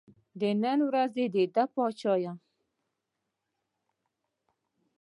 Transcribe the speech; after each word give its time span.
نن 0.61 0.79
ورځ 0.87 1.09
دا 1.17 1.25
دی 1.33 1.43
پاچا 1.73 2.13
یم. 2.23 2.37